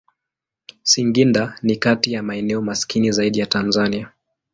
Singida 0.83 1.59
ni 1.63 1.75
kati 1.75 2.11
ya 2.13 2.23
maeneo 2.23 2.61
maskini 2.61 3.11
zaidi 3.11 3.39
ya 3.39 3.45
Tanzania. 3.45 4.11